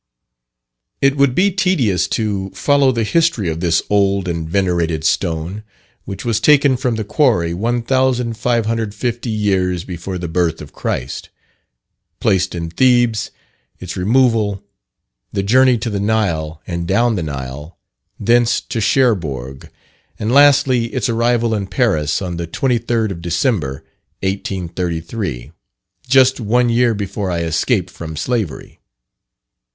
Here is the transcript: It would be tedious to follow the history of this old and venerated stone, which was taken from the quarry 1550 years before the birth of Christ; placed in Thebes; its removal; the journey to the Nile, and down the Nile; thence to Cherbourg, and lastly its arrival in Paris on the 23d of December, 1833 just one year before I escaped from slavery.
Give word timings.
It 0.99 1.15
would 1.15 1.35
be 1.35 1.51
tedious 1.51 2.07
to 2.07 2.49
follow 2.55 2.91
the 2.91 3.03
history 3.03 3.47
of 3.49 3.59
this 3.59 3.83
old 3.87 4.27
and 4.27 4.49
venerated 4.49 5.03
stone, 5.03 5.61
which 6.05 6.25
was 6.25 6.39
taken 6.39 6.75
from 6.75 6.95
the 6.95 7.03
quarry 7.03 7.53
1550 7.53 9.29
years 9.29 9.83
before 9.83 10.17
the 10.17 10.27
birth 10.27 10.59
of 10.59 10.73
Christ; 10.73 11.29
placed 12.19 12.55
in 12.55 12.71
Thebes; 12.71 13.29
its 13.79 13.95
removal; 13.95 14.63
the 15.31 15.43
journey 15.43 15.77
to 15.77 15.91
the 15.91 15.99
Nile, 15.99 16.63
and 16.65 16.87
down 16.87 17.13
the 17.13 17.21
Nile; 17.21 17.77
thence 18.19 18.59
to 18.59 18.81
Cherbourg, 18.81 19.69
and 20.17 20.31
lastly 20.31 20.85
its 20.85 21.09
arrival 21.09 21.53
in 21.53 21.67
Paris 21.67 22.23
on 22.23 22.37
the 22.37 22.47
23d 22.47 23.11
of 23.11 23.21
December, 23.21 23.83
1833 24.23 25.51
just 26.09 26.39
one 26.39 26.69
year 26.69 26.95
before 26.95 27.29
I 27.29 27.41
escaped 27.43 27.91
from 27.91 28.15
slavery. 28.15 28.79